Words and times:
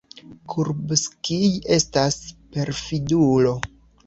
Kurbskij 0.53 1.49
estas 1.75 2.17
perfidulo. 2.57 3.55